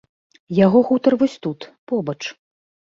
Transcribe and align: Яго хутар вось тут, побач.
Яго 0.59 0.79
хутар 0.89 1.13
вось 1.21 1.39
тут, 1.47 1.59
побач. 1.95 2.21